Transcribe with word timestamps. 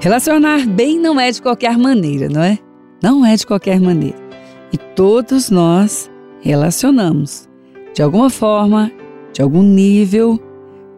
Relacionar 0.00 0.64
bem 0.64 0.96
não 0.98 1.18
é 1.18 1.30
de 1.30 1.42
qualquer 1.42 1.76
maneira, 1.76 2.28
não 2.28 2.42
é? 2.42 2.58
Não 3.02 3.26
é 3.26 3.34
de 3.34 3.44
qualquer 3.44 3.80
maneira. 3.80 4.16
E 4.72 4.76
todos 4.76 5.50
nós 5.50 6.08
relacionamos 6.40 7.48
de 7.92 8.02
alguma 8.02 8.30
forma, 8.30 8.92
de 9.32 9.42
algum 9.42 9.62
nível, 9.62 10.38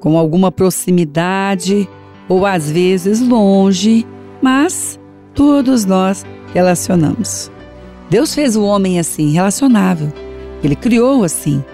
com 0.00 0.18
alguma 0.18 0.52
proximidade 0.52 1.88
ou 2.28 2.44
às 2.44 2.70
vezes 2.70 3.22
longe, 3.22 4.06
mas 4.42 5.00
todos 5.34 5.86
nós 5.86 6.26
relacionamos. 6.52 7.50
Deus 8.10 8.34
fez 8.34 8.54
o 8.54 8.62
homem 8.62 8.98
assim, 8.98 9.30
relacionável. 9.30 10.12
Ele 10.62 10.76
criou 10.76 11.24
assim. 11.24 11.64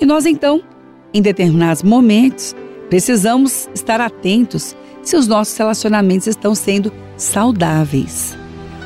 E 0.00 0.04
nós 0.04 0.26
então, 0.26 0.60
em 1.14 1.22
determinados 1.22 1.84
momentos, 1.84 2.56
precisamos 2.88 3.68
estar 3.72 4.00
atentos 4.00 4.74
se 5.06 5.16
os 5.16 5.28
nossos 5.28 5.56
relacionamentos 5.56 6.26
estão 6.26 6.52
sendo 6.52 6.92
saudáveis. 7.16 8.36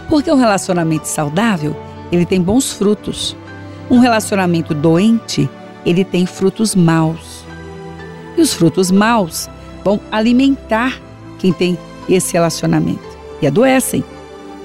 Porque 0.07 0.31
um 0.31 0.37
relacionamento 0.37 1.09
saudável, 1.09 1.75
ele 2.13 2.27
tem 2.27 2.43
bons 2.43 2.75
frutos. 2.75 3.35
Um 3.91 3.99
relacionamento 4.01 4.75
doente, 4.75 5.49
ele 5.85 6.05
tem 6.05 6.27
frutos 6.27 6.75
maus. 6.75 7.43
E 8.37 8.43
os 8.43 8.53
frutos 8.53 8.91
maus 8.91 9.49
vão 9.83 9.99
alimentar 10.13 11.01
quem 11.39 11.55
tem 11.55 11.79
esse 12.07 12.35
relacionamento 12.35 13.19
e 13.41 13.47
adoecem. 13.47 14.05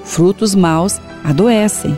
Frutos 0.04 0.54
maus 0.54 1.00
adoecem. 1.24 1.96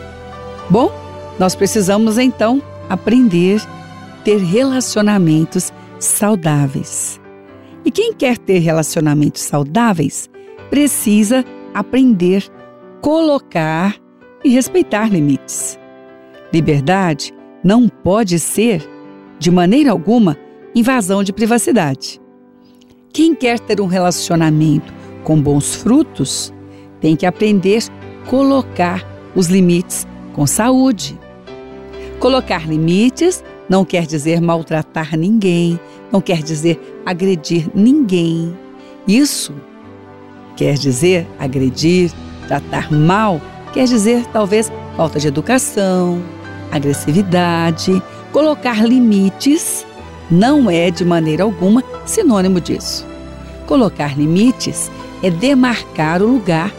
Bom, 0.69 0.89
nós 1.37 1.53
precisamos 1.53 2.17
então 2.17 2.63
aprender 2.89 3.61
a 3.61 4.23
ter 4.23 4.37
relacionamentos 4.37 5.73
saudáveis. 5.99 7.19
E 7.85 7.91
quem 7.91 8.13
quer 8.13 8.37
ter 8.37 8.59
relacionamentos 8.59 9.41
saudáveis 9.41 10.29
precisa 10.69 11.43
aprender 11.73 12.49
colocar 13.01 13.95
e 14.43 14.49
respeitar 14.49 15.11
limites. 15.11 15.79
Liberdade 16.53 17.33
não 17.63 17.87
pode 17.87 18.39
ser, 18.39 18.87
de 19.37 19.51
maneira 19.51 19.91
alguma, 19.91 20.37
invasão 20.75 21.23
de 21.23 21.33
privacidade. 21.33 22.21
Quem 23.11 23.33
quer 23.33 23.59
ter 23.59 23.81
um 23.81 23.87
relacionamento 23.87 24.93
com 25.23 25.41
bons 25.41 25.75
frutos 25.75 26.53
tem 27.01 27.15
que 27.15 27.25
aprender 27.25 27.83
a 28.23 28.29
colocar 28.29 29.05
os 29.35 29.47
limites 29.47 30.07
com 30.33 30.45
saúde. 30.45 31.19
Colocar 32.19 32.67
limites 32.67 33.43
não 33.69 33.85
quer 33.85 34.05
dizer 34.05 34.41
maltratar 34.41 35.17
ninguém, 35.17 35.79
não 36.11 36.21
quer 36.21 36.41
dizer 36.41 37.01
agredir 37.05 37.69
ninguém. 37.73 38.57
Isso 39.07 39.53
quer 40.55 40.75
dizer 40.75 41.27
agredir, 41.39 42.11
tratar 42.47 42.91
mal, 42.91 43.41
quer 43.73 43.85
dizer 43.85 44.25
talvez 44.33 44.71
falta 44.97 45.19
de 45.19 45.27
educação, 45.27 46.21
agressividade. 46.71 48.01
Colocar 48.31 48.85
limites 48.85 49.85
não 50.29 50.69
é 50.69 50.91
de 50.91 51.03
maneira 51.03 51.43
alguma 51.43 51.83
sinônimo 52.05 52.59
disso. 52.59 53.07
Colocar 53.65 54.17
limites 54.17 54.91
é 55.23 55.29
demarcar 55.29 56.21
o 56.21 56.27
lugar 56.27 56.73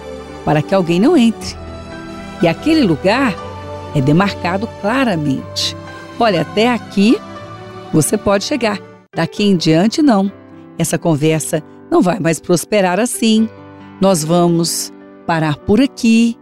para 0.45 0.63
que 0.63 0.75
alguém 0.75 1.01
não 1.01 1.17
entre. 1.17 1.57
E 2.43 2.49
aquele 2.49 2.83
lugar 2.83 3.35
é 3.95 4.01
demarcado 4.01 4.69
claramente. 4.81 5.77
Olha, 6.19 6.43
até 6.43 6.71
aqui 6.71 7.19
você 7.93 8.17
pode 8.17 8.45
chegar. 8.45 8.90
Daqui 9.15 9.43
em 9.43 9.57
diante, 9.57 10.01
não. 10.01 10.31
Essa 10.79 10.97
conversa 10.97 11.61
não 11.91 12.01
vai 12.01 12.21
mais 12.21 12.39
prosperar 12.39 13.01
assim. 13.01 13.49
Nós 14.01 14.23
vamos 14.23 14.93
parar 15.27 15.57
por 15.57 15.81
aqui. 15.81 16.37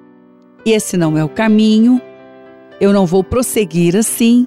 Esse 0.67 0.95
não 0.95 1.17
é 1.17 1.25
o 1.25 1.31
caminho. 1.31 1.99
Eu 2.79 2.93
não 2.93 3.07
vou 3.07 3.25
prosseguir 3.25 3.97
assim. 3.97 4.47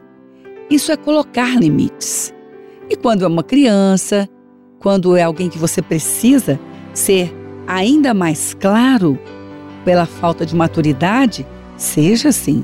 Isso 0.69 0.91
é 0.91 0.97
colocar 0.97 1.59
limites. 1.59 2.31
E 2.91 2.95
quando 2.95 3.25
é 3.25 3.27
uma 3.27 3.43
criança, 3.43 4.29
quando 4.79 5.17
é 5.17 5.23
alguém 5.23 5.49
que 5.49 5.57
você 5.57 5.81
precisa 5.81 6.59
ser 6.93 7.35
ainda 7.65 8.13
mais 8.13 8.53
claro 8.53 9.17
pela 9.83 10.05
falta 10.05 10.45
de 10.45 10.55
maturidade, 10.55 11.43
seja 11.75 12.29
assim. 12.29 12.63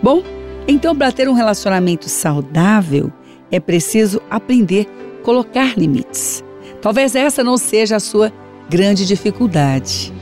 Bom, 0.00 0.22
então, 0.68 0.94
para 0.94 1.10
ter 1.10 1.28
um 1.28 1.34
relacionamento 1.34 2.08
saudável, 2.08 3.12
é 3.52 3.60
preciso 3.60 4.20
aprender 4.28 4.88
a 5.20 5.24
colocar 5.24 5.78
limites. 5.78 6.42
Talvez 6.80 7.14
essa 7.14 7.44
não 7.44 7.56
seja 7.56 7.96
a 7.96 8.00
sua 8.00 8.32
grande 8.68 9.06
dificuldade. 9.06 10.12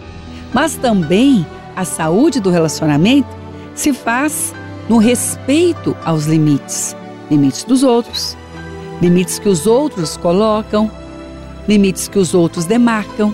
Mas 0.52 0.76
também 0.76 1.46
a 1.74 1.86
saúde 1.86 2.40
do 2.40 2.50
relacionamento 2.50 3.28
se 3.74 3.94
faz 3.94 4.52
no 4.88 4.98
respeito 4.98 5.96
aos 6.04 6.26
limites 6.26 6.94
limites 7.30 7.62
dos 7.62 7.82
outros, 7.82 8.36
limites 9.00 9.38
que 9.38 9.48
os 9.48 9.66
outros 9.66 10.16
colocam, 10.16 10.90
limites 11.68 12.08
que 12.08 12.18
os 12.18 12.34
outros 12.34 12.64
demarcam, 12.64 13.32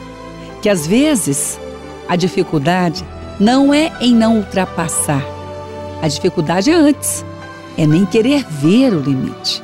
que 0.61 0.69
às 0.69 0.87
vezes 0.87 1.59
a 2.07 2.15
dificuldade 2.15 3.05
não 3.41 3.73
é 3.73 3.91
em 4.01 4.15
não 4.15 4.37
ultrapassar, 4.37 5.25
a 6.03 6.09
dificuldade 6.09 6.71
é 6.71 6.75
antes, 6.75 7.25
é 7.79 7.87
nem 7.87 8.05
querer 8.05 8.45
ver 8.45 8.93
o 8.93 9.01
limite. 9.01 9.63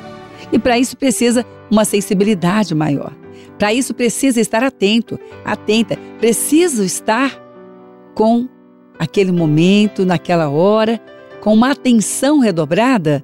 E 0.53 0.59
para 0.59 0.77
isso 0.77 0.95
precisa 0.95 1.43
uma 1.69 1.83
sensibilidade 1.83 2.75
maior. 2.75 3.11
Para 3.57 3.73
isso 3.73 3.93
precisa 3.93 4.39
estar 4.39 4.63
atento, 4.63 5.19
atenta, 5.43 5.97
preciso 6.19 6.83
estar 6.83 7.41
com 8.13 8.47
aquele 8.99 9.31
momento, 9.31 10.05
naquela 10.05 10.49
hora, 10.49 11.01
com 11.41 11.53
uma 11.53 11.71
atenção 11.71 12.39
redobrada 12.39 13.23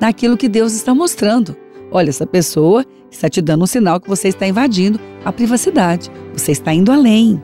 naquilo 0.00 0.38
que 0.38 0.48
Deus 0.48 0.72
está 0.72 0.94
mostrando. 0.94 1.54
Olha, 1.90 2.08
essa 2.08 2.26
pessoa 2.26 2.84
está 3.10 3.28
te 3.28 3.42
dando 3.42 3.64
um 3.64 3.66
sinal 3.66 4.00
que 4.00 4.08
você 4.08 4.28
está 4.28 4.46
invadindo 4.46 4.98
a 5.24 5.30
privacidade, 5.30 6.10
você 6.32 6.52
está 6.52 6.72
indo 6.72 6.90
além. 6.90 7.40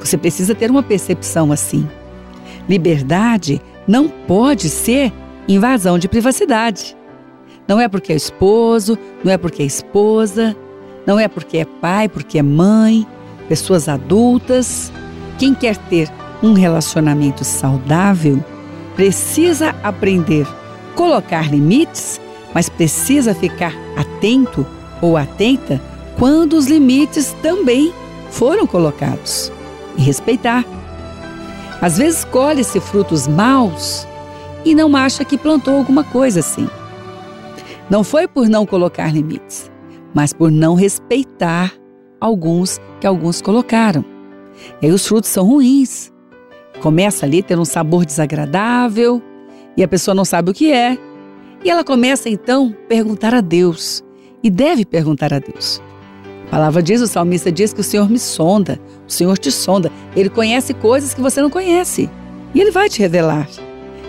Você 0.00 0.16
precisa 0.16 0.54
ter 0.54 0.70
uma 0.70 0.82
percepção 0.82 1.52
assim. 1.52 1.86
Liberdade 2.68 3.60
não 3.86 4.08
pode 4.08 4.68
ser 4.68 5.12
invasão 5.46 5.98
de 5.98 6.08
privacidade. 6.08 6.96
Não 7.66 7.80
é 7.80 7.88
porque 7.88 8.12
é 8.12 8.16
esposo, 8.16 8.98
não 9.24 9.32
é 9.32 9.38
porque 9.38 9.62
é 9.62 9.66
esposa, 9.66 10.56
não 11.06 11.18
é 11.18 11.28
porque 11.28 11.58
é 11.58 11.64
pai, 11.64 12.08
porque 12.08 12.38
é 12.38 12.42
mãe, 12.42 13.06
pessoas 13.48 13.88
adultas. 13.88 14.92
Quem 15.38 15.54
quer 15.54 15.76
ter 15.76 16.08
um 16.42 16.52
relacionamento 16.52 17.44
saudável 17.44 18.42
precisa 18.96 19.74
aprender 19.82 20.46
a 20.46 20.94
colocar 20.94 21.50
limites, 21.50 22.20
mas 22.54 22.68
precisa 22.68 23.34
ficar 23.34 23.72
atento 23.96 24.66
ou 25.00 25.16
atenta 25.16 25.80
quando 26.18 26.54
os 26.54 26.66
limites 26.66 27.34
também 27.42 27.92
foram 28.30 28.66
colocados 28.66 29.50
e 29.96 30.02
respeitar. 30.02 30.64
Às 31.80 31.98
vezes 31.98 32.24
colhe-se 32.24 32.78
frutos 32.80 33.26
maus 33.26 34.06
e 34.64 34.74
não 34.74 34.94
acha 34.94 35.24
que 35.24 35.36
plantou 35.36 35.76
alguma 35.76 36.04
coisa 36.04 36.40
assim. 36.40 36.68
Não 37.92 38.02
foi 38.02 38.26
por 38.26 38.48
não 38.48 38.64
colocar 38.64 39.12
limites, 39.12 39.70
mas 40.14 40.32
por 40.32 40.50
não 40.50 40.74
respeitar 40.74 41.74
alguns 42.18 42.80
que 42.98 43.06
alguns 43.06 43.42
colocaram. 43.42 44.02
E 44.80 44.86
aí 44.86 44.92
os 44.92 45.06
frutos 45.06 45.28
são 45.28 45.44
ruins. 45.44 46.10
Começa 46.80 47.26
ali 47.26 47.40
a 47.40 47.42
ter 47.42 47.58
um 47.58 47.66
sabor 47.66 48.06
desagradável 48.06 49.20
e 49.76 49.82
a 49.82 49.88
pessoa 49.88 50.14
não 50.14 50.24
sabe 50.24 50.50
o 50.50 50.54
que 50.54 50.72
é. 50.72 50.96
E 51.62 51.68
ela 51.68 51.84
começa 51.84 52.30
então 52.30 52.74
a 52.82 52.88
perguntar 52.88 53.34
a 53.34 53.42
Deus. 53.42 54.02
E 54.42 54.48
deve 54.48 54.86
perguntar 54.86 55.34
a 55.34 55.38
Deus: 55.38 55.82
a 56.46 56.50
palavra 56.50 56.82
diz, 56.82 57.02
o 57.02 57.06
salmista 57.06 57.52
diz 57.52 57.74
que 57.74 57.82
o 57.82 57.84
Senhor 57.84 58.08
me 58.08 58.18
sonda, 58.18 58.80
o 59.06 59.12
Senhor 59.12 59.36
te 59.36 59.52
sonda. 59.52 59.92
Ele 60.16 60.30
conhece 60.30 60.72
coisas 60.72 61.12
que 61.12 61.20
você 61.20 61.42
não 61.42 61.50
conhece. 61.50 62.08
E 62.54 62.60
ele 62.62 62.70
vai 62.70 62.88
te 62.88 63.00
revelar. 63.00 63.46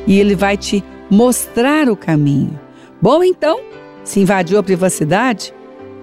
E 0.07 0.17
ele 0.17 0.35
vai 0.35 0.55
te 0.55 0.81
mostrar 1.11 1.89
o 1.89 1.97
caminho. 1.97 2.62
Bom, 3.03 3.21
então, 3.21 3.59
se 4.05 4.21
invadiu 4.21 4.57
a 4.57 4.63
privacidade, 4.63 5.53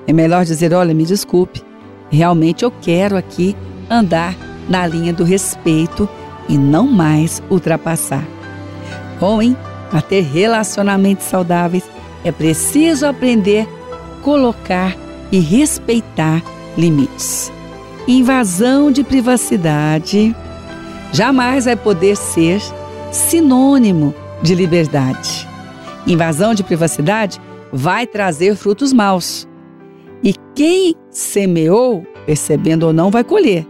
é 0.07 0.13
melhor 0.13 0.45
dizer: 0.45 0.75
olha, 0.75 0.93
me 0.93 1.07
desculpe, 1.07 1.63
realmente 2.11 2.63
eu 2.63 2.71
quero 2.71 3.17
aqui 3.17 3.57
andar 3.89 4.37
na 4.69 4.87
linha 4.87 5.11
do 5.11 5.25
respeito 5.25 6.07
e 6.47 6.59
não 6.59 6.87
mais 6.87 7.43
ultrapassar. 7.49 8.23
Bom, 9.19 9.41
hein? 9.41 9.57
Para 9.91 10.03
ter 10.03 10.21
relacionamentos 10.21 11.25
saudáveis, 11.25 11.85
é 12.23 12.31
preciso 12.31 13.07
aprender 13.07 13.67
a 13.91 14.23
colocar 14.23 14.95
e 15.33 15.41
respeitar 15.41 16.43
limites. 16.77 17.51
Invasão 18.07 18.93
de 18.93 19.03
privacidade 19.03 20.37
jamais 21.15 21.65
vai 21.65 21.77
poder 21.77 22.15
ser 22.15 22.61
sinônimo 23.11 24.15
de 24.43 24.55
liberdade. 24.55 25.50
Invasão 26.07 26.55
de 26.55 26.63
privacidade 26.63 27.41
vai 27.73 28.07
trazer 28.07 28.57
frutos 28.57 28.93
maus. 28.93 29.49
E 30.23 30.35
quem 30.55 30.95
semeou, 31.11 32.05
percebendo 32.27 32.87
ou 32.87 32.93
não, 32.93 33.11
vai 33.11 33.25
colher. 33.25 33.67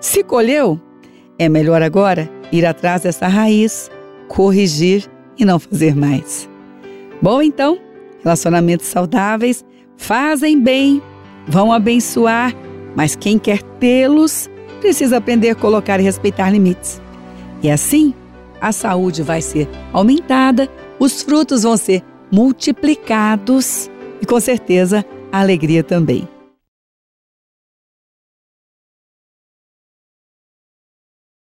Se 0.00 0.22
colheu, 0.22 0.80
é 1.38 1.48
melhor 1.48 1.82
agora 1.82 2.30
ir 2.52 2.64
atrás 2.66 3.02
dessa 3.02 3.26
raiz, 3.26 3.90
corrigir 4.28 5.10
e 5.38 5.44
não 5.44 5.58
fazer 5.58 5.94
mais. 5.94 6.48
Bom, 7.20 7.40
então, 7.40 7.78
relacionamentos 8.22 8.86
saudáveis 8.86 9.64
fazem 9.96 10.60
bem, 10.60 11.02
vão 11.46 11.72
abençoar, 11.72 12.54
mas 12.94 13.16
quem 13.16 13.38
quer 13.38 13.62
tê-los 13.78 14.50
precisa 14.80 15.16
aprender 15.16 15.50
a 15.50 15.54
colocar 15.54 15.98
e 16.00 16.02
respeitar 16.02 16.50
limites. 16.50 17.00
E 17.62 17.70
assim, 17.70 18.14
a 18.60 18.72
saúde 18.72 19.22
vai 19.22 19.40
ser 19.40 19.68
aumentada, 19.92 20.68
os 20.98 21.22
frutos 21.22 21.62
vão 21.62 21.76
ser 21.76 22.02
multiplicados 22.30 23.90
e 24.20 24.26
com 24.26 24.40
certeza 24.40 25.04
a 25.30 25.40
alegria 25.40 25.82
também. 25.82 26.28